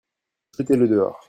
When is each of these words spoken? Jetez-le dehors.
Jetez-le 0.57 0.87
dehors. 0.87 1.19